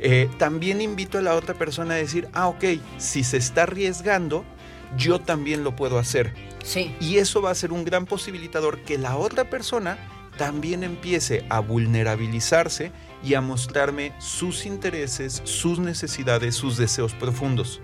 [0.00, 2.64] eh, también invito a la otra persona a decir, ah, ok,
[2.98, 4.44] si se está arriesgando,
[4.96, 6.34] yo también lo puedo hacer.
[6.64, 6.94] Sí.
[7.00, 9.98] Y eso va a ser un gran posibilitador que la otra persona
[10.40, 17.82] también empiece a vulnerabilizarse y a mostrarme sus intereses, sus necesidades, sus deseos profundos.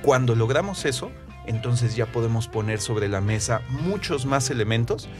[0.00, 1.12] Cuando logramos eso,
[1.44, 5.10] entonces ya podemos poner sobre la mesa muchos más elementos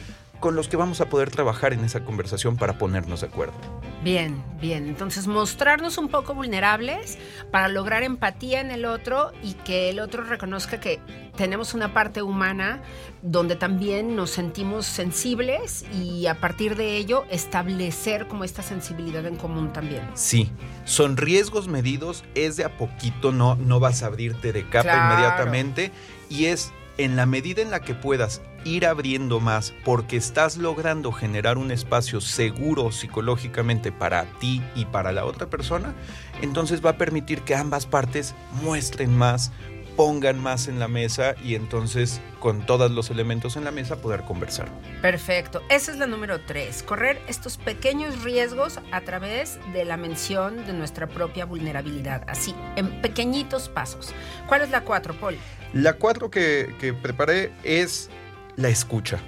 [0.45, 3.55] con los que vamos a poder trabajar en esa conversación para ponernos de acuerdo.
[4.03, 4.87] Bien, bien.
[4.87, 7.17] Entonces mostrarnos un poco vulnerables
[7.49, 10.99] para lograr empatía en el otro y que el otro reconozca que
[11.35, 12.83] tenemos una parte humana
[13.23, 19.37] donde también nos sentimos sensibles y a partir de ello establecer como esta sensibilidad en
[19.37, 20.07] común también.
[20.13, 20.51] Sí,
[20.83, 25.11] son riesgos medidos, es de a poquito, no, no vas a abrirte de capa Claro.
[25.15, 25.91] inmediatamente
[26.29, 31.13] y es en la medida en la que puedas ir abriendo más porque estás logrando
[31.13, 35.93] generar un espacio seguro psicológicamente para ti y para la otra persona,
[36.41, 39.51] entonces va a permitir que ambas partes muestren más,
[39.95, 44.21] pongan más en la mesa y entonces con todos los elementos en la mesa poder
[44.21, 44.67] conversar.
[45.01, 45.61] Perfecto.
[45.69, 46.83] Esa es la número tres.
[46.83, 52.23] Correr estos pequeños riesgos a través de la mención de nuestra propia vulnerabilidad.
[52.27, 54.13] Así, en pequeñitos pasos.
[54.47, 55.37] ¿Cuál es la cuatro, Paul?
[55.73, 58.09] La cuatro que, que preparé es
[58.57, 59.19] la escucha.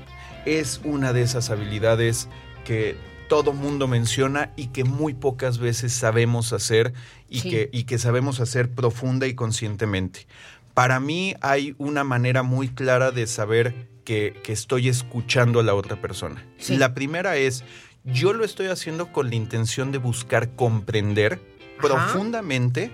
[0.45, 2.29] Es una de esas habilidades
[2.65, 2.95] que
[3.27, 6.93] todo mundo menciona y que muy pocas veces sabemos hacer
[7.29, 7.49] y, Sí.
[7.49, 10.27] que, y que sabemos hacer profunda y conscientemente.
[10.73, 15.75] Para mí hay una manera muy clara de saber que, que estoy escuchando a la
[15.75, 16.45] otra persona.
[16.57, 16.77] Sí.
[16.77, 17.65] La primera es,
[18.05, 21.81] yo lo estoy haciendo con la intención de buscar comprender Ajá.
[21.87, 22.91] profundamente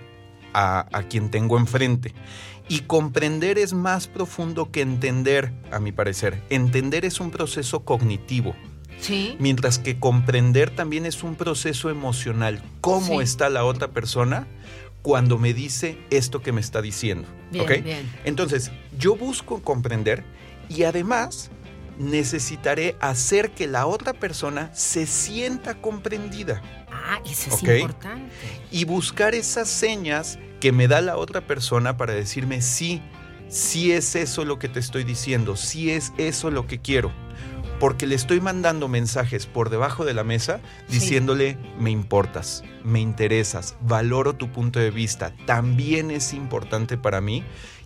[0.54, 2.14] a, a quien tengo enfrente.
[2.70, 6.42] Y comprender es más profundo que entender, a mi parecer.
[6.50, 8.56] Entender es un proceso cognitivo,
[9.00, 9.36] Sí.
[9.40, 12.64] mientras que comprender también es un proceso emocional.
[12.82, 13.24] ¿Cómo Sí.
[13.24, 14.48] está la otra persona
[15.02, 17.28] cuando me dice esto que me está diciendo?
[17.52, 17.84] Bien, ¿ok?
[17.84, 18.10] bien.
[18.24, 20.24] Entonces, yo busco comprender
[20.70, 21.52] y además
[22.00, 27.70] necesitaré hacer que la otra persona se sienta comprendida Ah, eso es Ok.
[27.70, 28.32] importante.
[28.72, 33.02] y buscar esas señas que me da la otra persona para decirme sí,
[33.50, 37.12] sí es eso lo que te estoy diciendo, sí es eso lo que quiero.
[37.82, 41.00] Porque le estoy mandando mensajes por debajo de la mesa Sí.
[41.00, 47.44] diciéndole me importas, me interesas, valoro tu punto de vista, también es importante para mí.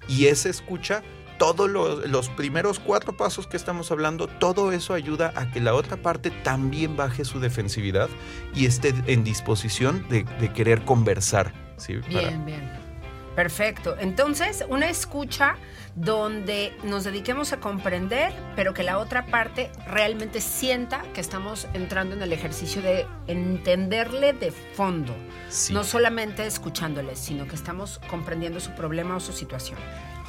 [0.07, 1.01] Y esa escucha,
[1.39, 5.73] todos los, los primeros cuatro pasos que estamos hablando, todo eso ayuda a que la
[5.73, 8.07] otra parte también baje su defensividad
[8.53, 11.66] y esté en disposición de, de querer conversar.
[11.77, 11.95] ¿Sí?
[11.97, 12.87] Para- Bien, bien.
[13.35, 13.95] Perfecto.
[13.99, 15.57] Entonces, una escucha
[15.93, 22.15] donde nos dediquemos a comprender, pero que la otra parte realmente sienta que estamos entrando
[22.15, 25.15] en el ejercicio de entenderle de fondo.
[25.49, 25.71] Sí.
[25.71, 29.77] No solamente escuchándole, sino que estamos comprendiendo su problema o su situación.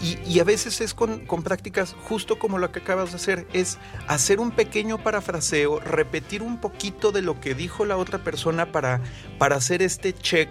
[0.03, 3.47] Y, y a veces es con, con prácticas justo como lo que acabas de hacer,
[3.53, 8.71] es hacer un pequeño parafraseo, repetir un poquito de lo que dijo la otra persona
[8.71, 9.01] para,
[9.39, 10.51] para hacer este check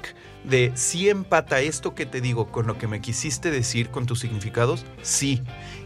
[0.49, 4.19] de si empata esto que te digo con lo que me quisiste decir, con tus
[4.19, 5.41] significados, sí.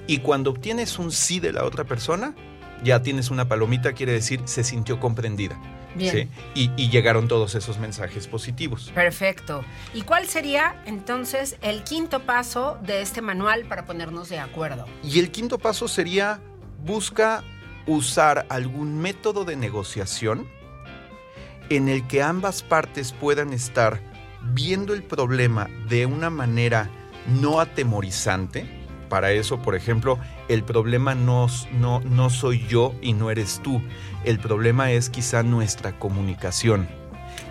[0.08, 2.36] Y cuando obtienes un sí de la otra persona,
[2.84, 5.60] ya tienes una palomita, quiere decir se sintió comprendida.
[5.96, 6.12] Bien.
[6.14, 6.30] ¿sí?
[6.56, 8.92] Y, y llegaron todos esos mensajes positivos.
[8.96, 9.66] Perfecto.
[9.94, 14.86] ¿Y cuál sería entonces el quinto paso de este manual para ponernos de acuerdo?
[15.04, 16.40] Y el quinto paso sería
[16.86, 17.44] busca
[17.88, 20.48] usar algún método de negociación
[21.70, 24.11] en el que ambas partes puedan estar
[24.54, 26.90] viendo el problema de una manera
[27.28, 28.80] no atemorizante.
[29.10, 33.82] Para eso, por ejemplo, el problema no, no, no soy yo y no eres tú.
[34.24, 36.88] El problema es quizá nuestra comunicación.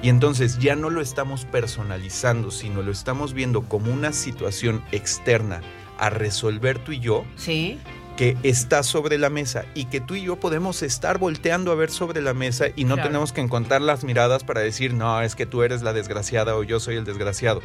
[0.03, 5.61] Y entonces ya no lo estamos personalizando, sino lo estamos viendo como una situación externa
[5.99, 7.79] a resolver tú y yo, Sí.
[8.21, 11.91] Que está sobre la mesa y que tú y yo podemos estar volteando a ver
[11.91, 13.09] sobre la mesa y no Claro.
[13.09, 16.63] tenemos que encontrar las miradas para decir, no, es que tú eres la desgraciada o
[16.63, 17.63] yo soy el desgraciado.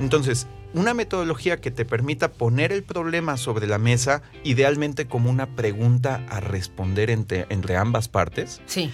[0.00, 5.44] Entonces, una metodología que te permita poner el problema sobre la mesa, idealmente como una
[5.56, 8.90] pregunta a responder entre, entre ambas partes, Sí.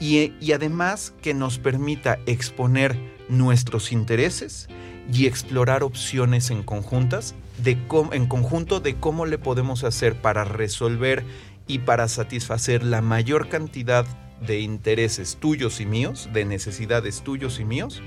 [0.00, 2.94] y, y además que nos permita exponer
[3.30, 4.68] nuestros intereses
[5.10, 10.44] y explorar opciones en conjuntas de cómo- en conjunto de cómo le podemos hacer para
[10.44, 11.24] resolver
[11.66, 14.04] y para satisfacer la mayor cantidad
[14.46, 18.02] de intereses tuyos y míos, de necesidades tuyos y míos,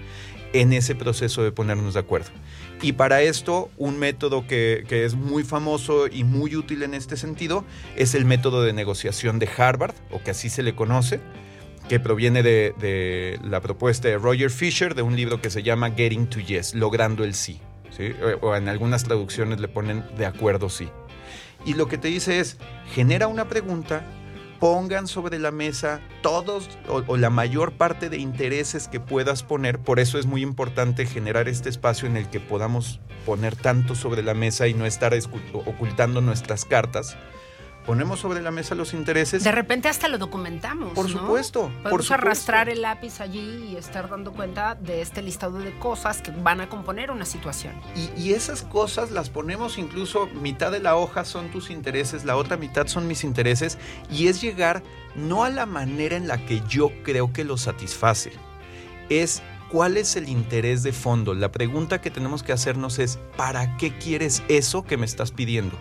[0.53, 2.29] en ese proceso de ponernos de acuerdo.
[2.81, 7.17] Y para esto, un método que, que es muy famoso y muy útil en este
[7.17, 7.65] sentido
[7.95, 11.19] es el método de negociación de Harvard, o que así se le conoce,
[11.89, 16.27] que proviene de, la propuesta de Roger Fisher de un libro que se llama Getting
[16.27, 17.59] to Yes, logrando el sí.
[18.41, 20.89] O, en algunas traducciones le ponen de acuerdo sí.
[21.65, 22.57] Y lo que te dice es,
[22.93, 24.03] genera una pregunta
[24.59, 29.79] pongan sobre la mesa todos o, la mayor parte de intereses que puedas poner.
[29.79, 34.23] Por eso es muy importante generar este espacio en el que podamos poner tanto sobre
[34.23, 35.13] la mesa y no estar
[35.53, 37.17] ocultando nuestras cartas.
[37.85, 39.43] Ponemos sobre la mesa los intereses.
[39.43, 40.93] De repente hasta lo documentamos.
[40.93, 41.19] Por ¿no?
[41.19, 42.13] supuesto, Podemos por supuesto.
[42.15, 46.61] arrastrar el lápiz allí y estar dando cuenta de este listado de cosas que van
[46.61, 47.73] a componer una situación.
[47.95, 52.37] Y, y esas cosas las ponemos incluso, mitad de la hoja son tus intereses, la
[52.37, 53.77] otra mitad son mis intereses,
[54.09, 54.81] y es llegar
[55.15, 58.31] no a la manera en la que yo creo que lo satisface,
[59.09, 61.35] es cuál es el interés de fondo.
[61.35, 65.77] La pregunta que tenemos que hacernos es, ¿para qué quieres eso que me estás pidiendo?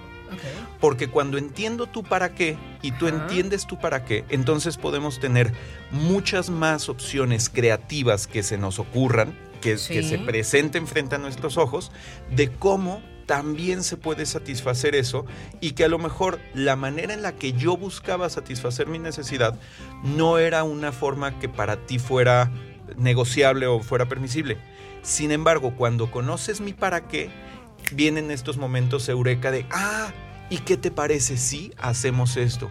[0.84, 3.16] Porque cuando entiendo tú para qué y tú Ajá.
[3.16, 5.50] entiendes tú para qué, entonces podemos tener
[5.90, 9.94] muchas más opciones creativas que se nos ocurran, que, Sí.
[9.94, 11.90] que se presenten frente a nuestros ojos,
[12.36, 15.24] de cómo también se puede satisfacer eso
[15.62, 19.58] y que a lo mejor la manera en la que yo buscaba satisfacer mi necesidad
[20.02, 22.50] no era una forma que para ti fuera
[22.98, 24.58] negociable o fuera permisible.
[25.00, 27.30] Sin embargo, cuando conoces mi para qué,
[27.92, 30.12] vienen estos momentos eureka de, ah,
[30.54, 32.70] ¿y qué te parece si hacemos esto?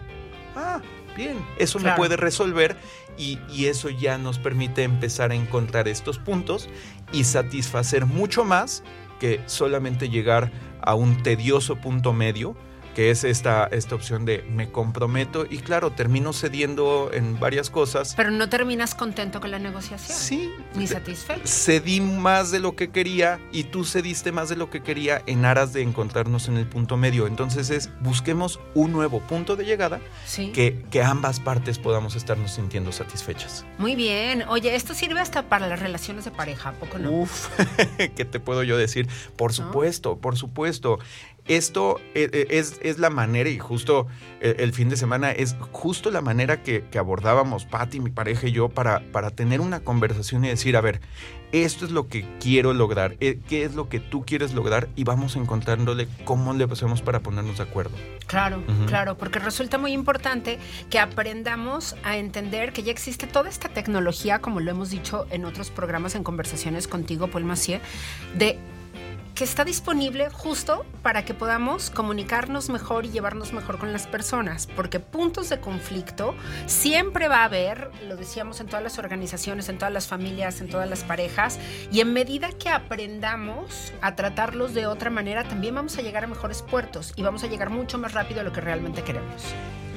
[0.56, 0.80] Ah,
[1.14, 2.76] bien, eso me puede resolver
[3.18, 6.70] y, y eso ya nos permite empezar a encontrar estos puntos
[7.12, 8.82] y satisfacer mucho más
[9.20, 12.56] que solamente llegar a un tedioso punto medio,
[12.94, 18.14] que es esta, esta opción de me comprometo y claro, termino cediendo en varias cosas.
[18.16, 20.16] Pero no terminas contento con la negociación.
[20.18, 21.40] Sí, Ni satisfecho.
[21.46, 25.44] cedí más de lo que quería y tú cediste más de lo que quería en
[25.44, 27.26] aras de encontrarnos en el punto medio.
[27.26, 30.50] Entonces es busquemos un nuevo punto de llegada Sí.
[30.52, 33.64] que, que ambas partes podamos estarnos sintiendo satisfechas.
[33.78, 34.44] Muy bien.
[34.48, 37.10] Oye, esto sirve hasta para las relaciones de pareja, ¿a poco no?
[37.10, 37.48] Uf,
[38.16, 39.08] ¿qué te puedo yo decir?
[39.36, 40.98] Por supuesto, por supuesto.
[41.46, 44.06] Esto eh, eh, es, es la manera, y justo
[44.40, 48.46] eh, el fin de semana, es justo la manera que, que abordábamos Patti, mi pareja
[48.46, 51.02] y yo, para, para tener una conversación y decir, a ver,
[51.52, 55.36] esto es lo que quiero lograr, qué es lo que tú quieres lograr, y vamos
[55.36, 57.96] encontrándole cómo le hacemos para ponernos de acuerdo.
[58.26, 63.68] Claro, claro, porque resulta muy importante que aprendamos a entender que ya existe toda esta
[63.68, 67.80] tecnología, como lo hemos dicho en otros programas, en conversaciones contigo, Paul Macier,
[68.36, 68.58] de
[69.34, 74.68] que está disponible justo para que podamos comunicarnos mejor y llevarnos mejor con las personas,
[74.76, 76.34] porque puntos de conflicto
[76.66, 80.68] siempre va a haber, lo decíamos en todas las organizaciones, en todas las familias, en
[80.68, 81.58] todas las parejas,
[81.90, 86.28] y en medida que aprendamos a tratarlos de otra manera, también vamos a llegar a
[86.28, 89.42] mejores puertos y vamos a llegar mucho más rápido a lo que realmente queremos.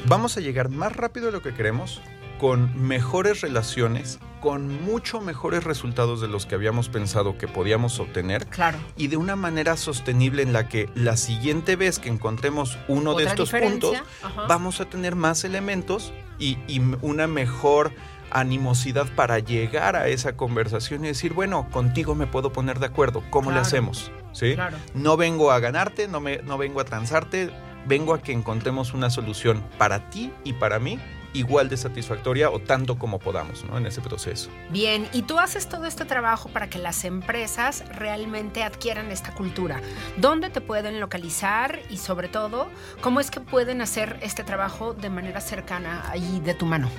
[0.06, 2.02] Vamos a llegar más rápido de lo que queremos,
[2.40, 8.46] con mejores relaciones, con mucho mejores resultados de los que habíamos pensado que podíamos obtener
[8.48, 8.78] Claro.
[8.96, 13.24] y de una manera sostenible en la que la siguiente vez que encontremos uno de
[13.26, 14.46] estos diferencia, puntos, ajá.
[14.48, 17.92] vamos a tener más elementos y, y una mejor
[18.30, 23.24] animosidad para llegar a esa conversación y decir, bueno, contigo me puedo poner de acuerdo,
[23.30, 23.68] ¿cómo le Claro.
[23.68, 24.12] hacemos?
[24.34, 24.54] ¿Sí?
[24.54, 24.78] Claro.
[24.94, 27.50] No vengo a ganarte, no, me, no vengo a transarte,
[27.88, 31.00] vengo a que encontremos una solución para ti y para mí
[31.34, 34.50] igual de satisfactoria o tanto como podamos en ese proceso.
[34.70, 39.82] Bien, y tú haces todo este trabajo para que las empresas realmente adquieran esta cultura.
[40.18, 42.68] ¿Dónde te pueden localizar y sobre todo,
[43.02, 46.90] cómo es que pueden hacer este trabajo de manera cercana ahí de tu mano?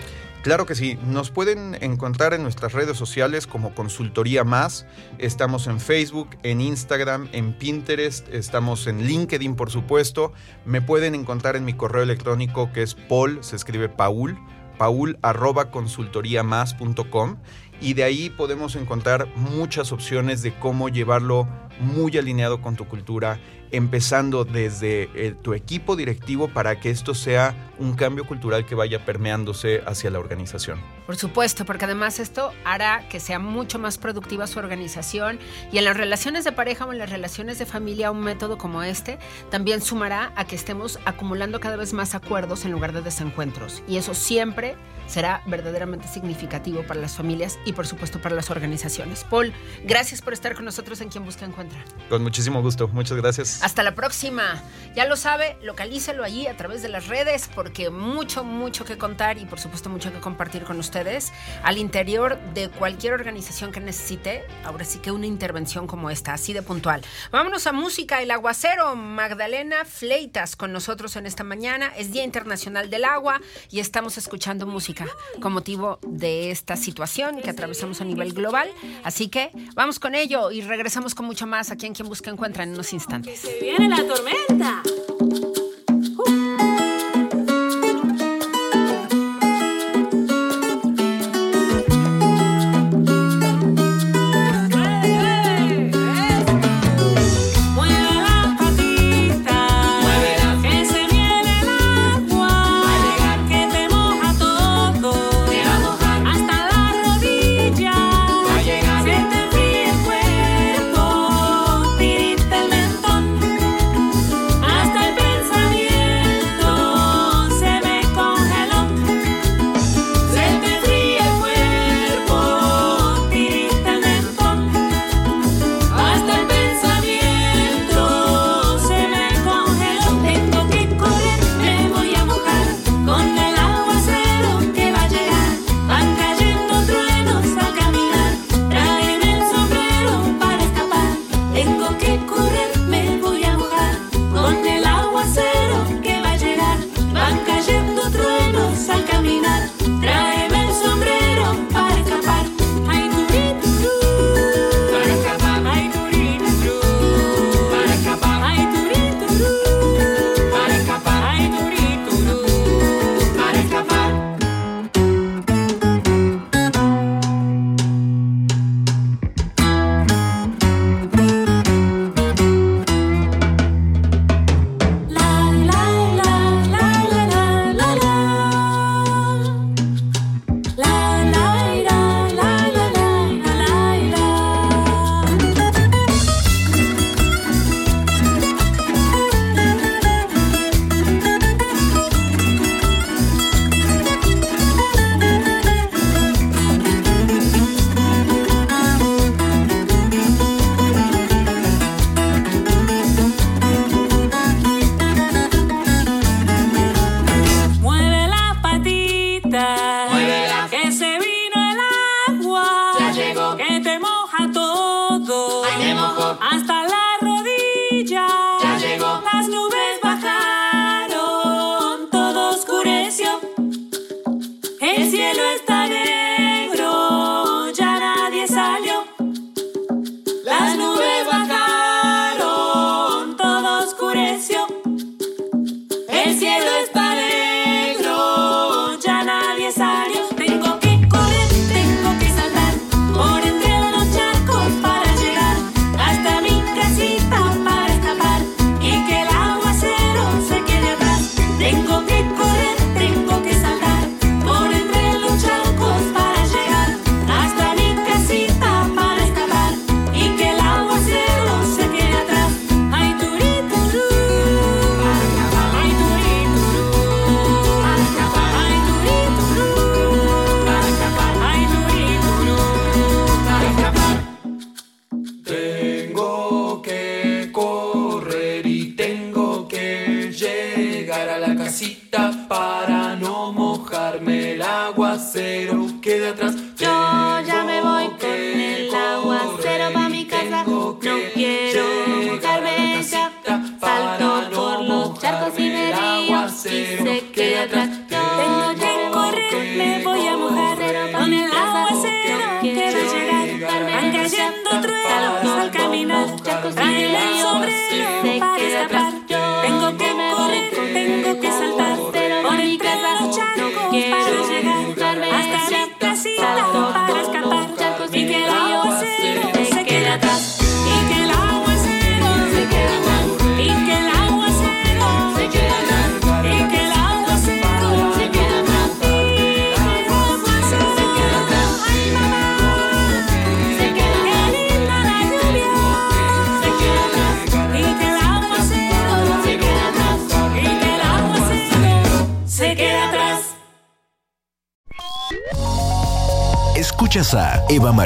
[0.42, 4.86] Claro que sí, nos pueden encontrar en nuestras redes sociales como Consultoría Más.
[5.18, 10.32] Estamos en Facebook, en Instagram, en Pinterest, estamos en LinkedIn, por supuesto.
[10.64, 14.38] Me pueden encontrar en mi correo electrónico que es Paul, se escribe Paul,
[14.78, 17.36] paul arroba consultoriamás.com
[17.80, 21.48] y de ahí podemos encontrar muchas opciones de cómo llevarlo
[21.80, 23.40] muy alineado con tu cultura,
[23.72, 29.04] empezando desde eh, tu equipo directivo para que esto sea un cambio cultural que vaya
[29.04, 30.80] permeándose hacia la organización.
[31.06, 35.38] Por supuesto, porque además esto hará que sea mucho más productiva su organización
[35.72, 38.82] y en las relaciones de pareja o en las relaciones de familia un método como
[38.82, 39.18] este
[39.50, 43.96] también sumará a que estemos acumulando cada vez más acuerdos en lugar de desencuentros y
[43.96, 49.24] eso siempre será verdaderamente significativo para las familias y por supuesto para las organizaciones.
[49.24, 49.52] Paul,
[49.84, 51.82] gracias por estar con nosotros en Quien Busca Encuentra.
[52.08, 53.57] Con muchísimo gusto, muchas gracias.
[53.62, 54.62] Hasta la próxima.
[54.94, 59.38] Ya lo sabe, localícelo allí a través de las redes porque mucho, mucho que contar
[59.38, 61.32] y por supuesto mucho que compartir con ustedes
[61.62, 64.44] al interior de cualquier organización que necesite.
[64.64, 67.02] Ahora sí que una intervención como esta, así de puntual.
[67.30, 68.22] Vámonos a música.
[68.22, 71.92] El aguacero, Magdalena Fleitas con nosotros en esta mañana.
[71.96, 73.40] Es Día Internacional del Agua
[73.70, 75.06] y estamos escuchando música
[75.40, 78.68] con motivo de esta situación que atravesamos a nivel global.
[79.04, 82.64] Así que vamos con ello y regresamos con mucho más aquí en Quien Busca Encuentra
[82.64, 83.47] en unos instantes.
[83.48, 84.82] Se viene la tormenta.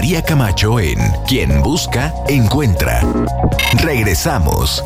[0.03, 0.99] María Camacho en
[1.29, 3.03] Quien Busca, Encuentra.
[3.85, 4.83] Regresamos.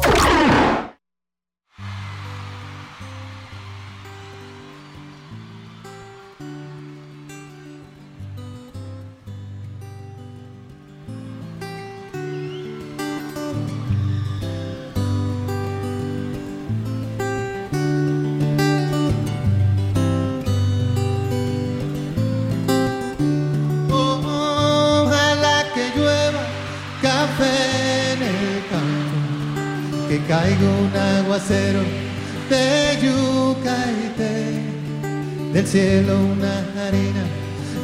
[31.36, 31.82] Aguacero
[32.48, 37.24] de yuca y té, del cielo una harina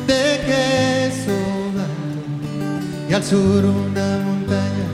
[0.06, 1.36] de queso
[1.74, 4.88] blanco, y al sur una montaña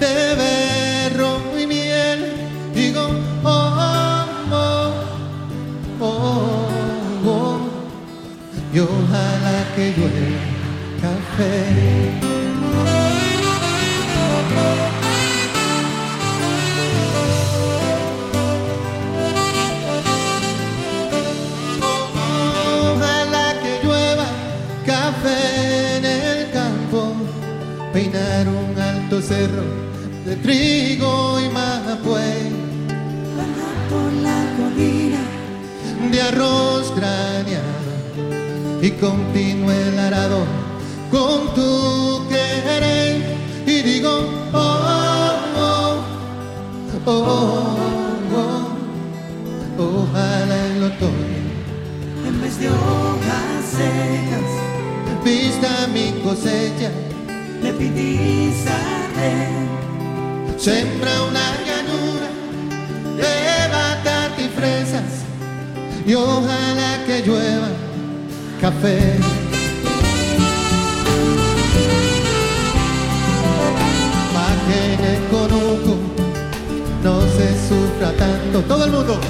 [0.00, 2.32] de berro y miel.
[2.74, 3.06] Digo,
[3.44, 4.92] oh, oh,
[6.00, 6.68] oh,
[7.26, 7.58] oh,
[8.72, 10.40] y ojalá que llueva
[11.02, 12.09] café.
[29.30, 29.62] Alto cerro
[30.24, 32.50] de trigo y mapuey,
[33.88, 35.20] Por la colina
[36.10, 37.90] de arroz graneado
[38.82, 40.44] y continúe el arado
[41.10, 43.36] con tu querer.
[43.66, 44.10] Y digo
[44.52, 44.80] oh
[45.56, 46.04] oh
[47.06, 47.76] oh, oh,
[48.36, 51.40] oh, ojalá el otoño
[52.26, 56.90] en vez de hojas secas vista mi cosecha
[57.62, 58.52] le pedí
[60.58, 62.28] sembra una llanura
[63.16, 65.24] de batata y fresas
[66.06, 67.68] y ojalá que llueva
[68.60, 68.98] café.
[74.34, 75.96] Pa' que en el conuco
[77.02, 78.60] no se sufra tanto.
[78.68, 79.20] Todo el mundo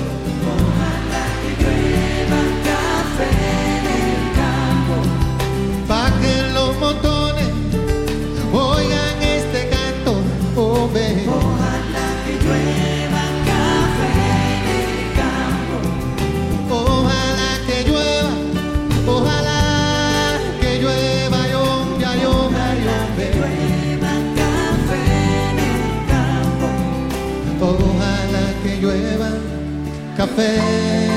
[30.40, 31.09] café.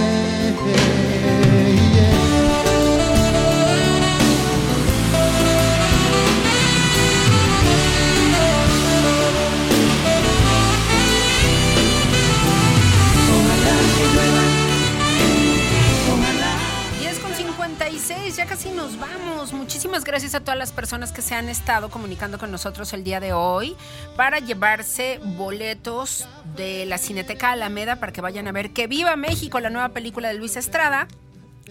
[20.14, 23.34] Gracias a todas las personas que se han estado comunicando con nosotros el día de
[23.34, 23.76] hoy
[24.16, 29.60] para llevarse boletos de la Cineteca Alameda para que vayan a ver Que Viva México,
[29.60, 31.08] la nueva película de Luis Estrada.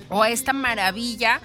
[0.09, 1.41] O esta maravilla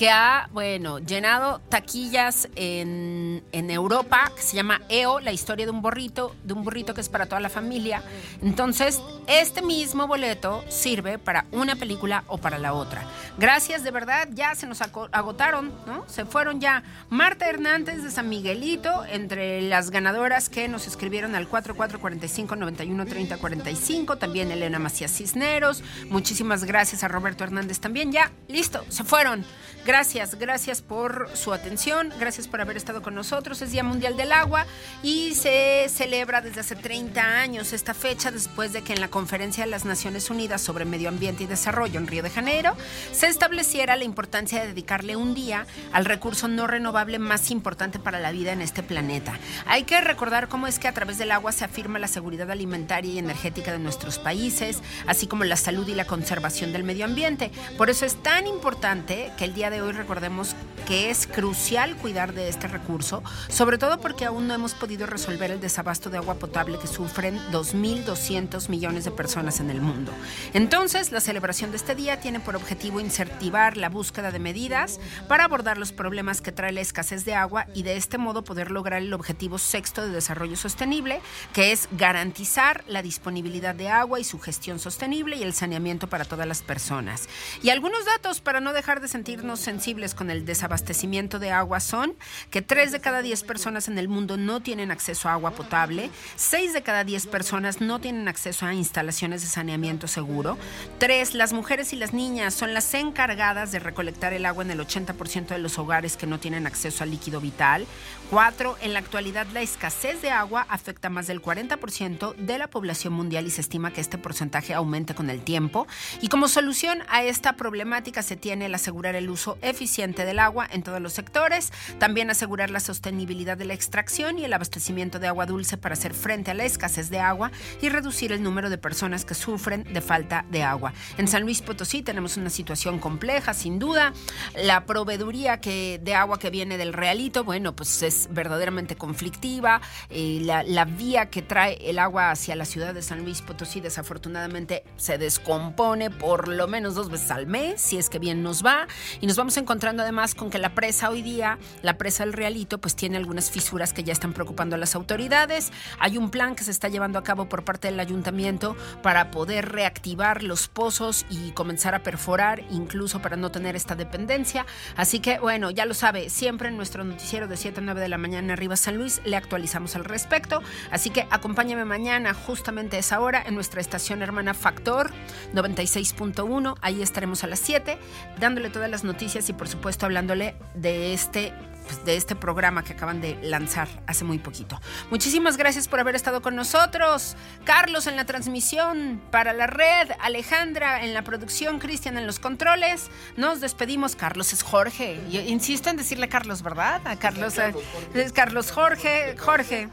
[0.00, 5.72] que ha, bueno, llenado taquillas en, en Europa, que se llama EO, la historia de
[5.72, 8.02] un burrito, de un burrito que es para toda la familia.
[8.40, 13.04] Entonces, este mismo boleto sirve para una película o para la otra.
[13.36, 16.04] Gracias, de verdad, ya se nos agotaron, ¿no?
[16.08, 21.46] Se fueron ya Marta Hernández de San Miguelito, entre las ganadoras que nos escribieron al
[21.46, 28.32] 4445 91 30 45, también Elena Macías Cisneros, muchísimas gracias a Roberto Hernández también, ya,
[28.48, 29.44] listo, se fueron.
[29.86, 34.30] Gracias, gracias por su atención, gracias por haber estado con nosotros, es Día Mundial del
[34.30, 34.66] Agua
[35.02, 39.64] y se celebra desde hace 30 años esta fecha después de que en la Conferencia
[39.64, 42.76] de las Naciones Unidas sobre Medio Ambiente y Desarrollo en Río de Janeiro
[43.12, 48.20] se estableciera la importancia de dedicarle un día al recurso no renovable más importante para
[48.20, 49.38] la vida en este planeta.
[49.64, 53.14] Hay que recordar cómo es que a través del agua se afirma la seguridad alimentaria
[53.14, 57.50] y energética de nuestros países, así como la salud y la conservación del medio ambiente.
[57.80, 60.54] Por eso es tan importante que el día de hoy recordemos
[60.86, 65.50] que es crucial cuidar de este recurso, sobre todo porque aún no hemos podido resolver
[65.50, 70.12] el desabasto de agua potable que sufren 2.200 millones de personas en el mundo.
[70.52, 75.44] Entonces, la celebración de este día tiene por objetivo incentivar la búsqueda de medidas para
[75.44, 79.00] abordar los problemas que trae la escasez de agua y de este modo poder lograr
[79.00, 81.22] el objetivo sexto de desarrollo sostenible,
[81.54, 86.26] que es garantizar la disponibilidad de agua y su gestión sostenible y el saneamiento para
[86.26, 87.26] todas las personas.
[87.70, 92.14] Algunos datos para no dejar de sentirnos sensibles con el desabastecimiento de agua son
[92.50, 96.10] que 3 de cada 10 personas en el mundo no tienen acceso a agua potable,
[96.36, 100.58] 6 de cada 10 personas no tienen acceso a instalaciones de saneamiento seguro,
[100.98, 104.80] 3 las mujeres y las niñas son las encargadas de recolectar el agua en el
[104.80, 107.86] 80% de los hogares que no tienen acceso al líquido vital,
[108.30, 112.70] 4 en la actualidad la escasez de agua afecta a más del 40% de la
[112.70, 115.88] población mundial y se estima que este porcentaje aumente con el tiempo
[116.20, 120.68] y como solución a esta problemática se tiene el asegurar el uso eficiente del agua
[120.70, 125.26] en todos los sectores, también asegurar la sostenibilidad de la extracción y el abastecimiento de
[125.26, 127.50] agua dulce para hacer frente a la escasez de agua
[127.82, 130.92] y reducir el número de personas que sufren de falta de agua.
[131.18, 134.12] En San Luis Potosí tenemos una situación compleja, sin duda.
[134.54, 139.80] La proveeduría de agua que viene del realito, bueno, pues es verdaderamente conflictiva.
[140.10, 143.80] Eh, la, la vía que trae el agua hacia la ciudad de San Luis Potosí
[143.80, 148.64] desafortunadamente se descompone por lo menos dos veces al mes, si es que bien nos
[148.64, 148.86] va.
[149.20, 152.78] Y nos vamos encontrando además con que la presa hoy día, la presa del realito,
[152.78, 155.72] pues tiene algunas fisuras que ya están preocupando a las autoridades.
[155.98, 159.70] Hay un plan que se está llevando a cabo por parte del ayuntamiento para poder
[159.70, 164.66] reactivar los pozos y comenzar a perforar, incluso para no tener esta dependencia.
[164.96, 168.08] Así que, bueno, ya lo sabe, siempre en nuestro noticiero de 7 a 9 de
[168.10, 170.62] la mañana arriba San Luis le actualizamos al respecto.
[170.90, 175.10] Así que acompáñame mañana justamente a esa hora en nuestra estación hermana Factor
[175.54, 176.76] 96.1.
[176.82, 177.98] Ahí estaremos a las 7
[178.38, 181.54] dándole todas las noticias y por supuesto hablándole de este
[181.90, 184.80] pues, de este programa que acaban de lanzar hace muy poquito.
[185.10, 187.36] Muchísimas gracias por haber estado con nosotros.
[187.64, 193.10] Carlos en la transmisión para la red, Alejandra en la producción, Cristian en los controles.
[193.36, 194.14] Nos despedimos.
[194.14, 195.20] Carlos es Jorge.
[195.32, 197.00] Yo insisto en decirle Carlos, ¿verdad?
[197.06, 197.74] A Carlos, eh,
[198.14, 199.88] es Carlos Jorge, Jorge.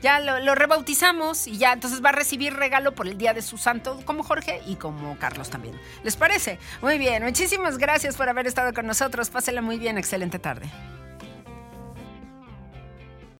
[0.00, 3.42] Ya lo, lo rebautizamos y ya entonces va a recibir regalo por el día de
[3.42, 5.78] su santo como Jorge y como Carlos también.
[6.02, 6.58] ¿Les parece?
[6.80, 9.28] Muy bien, muchísimas gracias por haber estado con nosotros.
[9.28, 10.70] Pásela muy bien, excelente tarde.